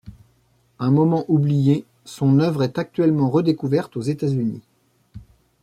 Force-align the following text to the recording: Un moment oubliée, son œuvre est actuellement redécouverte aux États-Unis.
Un 0.79 0.89
moment 0.89 1.25
oubliée, 1.27 1.85
son 2.05 2.39
œuvre 2.39 2.63
est 2.63 2.79
actuellement 2.79 3.29
redécouverte 3.29 3.95
aux 3.97 4.01
États-Unis. 4.01 4.63